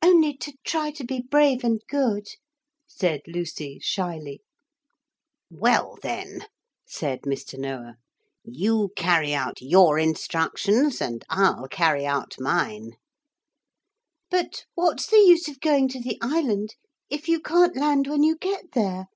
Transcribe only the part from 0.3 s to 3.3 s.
to try to be brave and good,' said